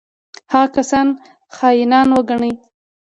هغه 0.51 0.67
کسان 0.75 1.07
خاینان 1.55 2.07
وګڼي. 2.15 2.53